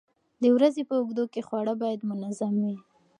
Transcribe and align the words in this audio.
د 0.41 0.43
ورځې 0.55 0.83
په 0.89 0.93
اوږدو 0.99 1.23
کې 1.33 1.41
خواړه 1.47 1.73
باید 1.81 2.07
منظم 2.09 2.53
وي. 2.63 2.77